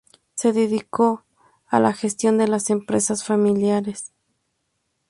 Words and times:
Se 0.33 0.51
dedicó 0.51 1.25
a 1.67 1.79
la 1.79 1.93
gestión 1.93 2.39
de 2.39 2.47
las 2.47 2.71
empresas 2.71 3.23
familiares. 3.23 4.11